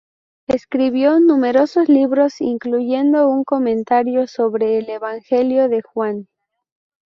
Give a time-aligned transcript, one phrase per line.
[0.47, 6.27] Escribió numerosos libros, incluyendo un comentario sobre el Evangelio de Juan.